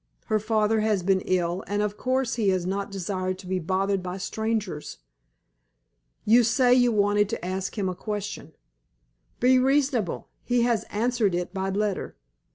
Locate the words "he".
2.33-2.49, 10.43-10.63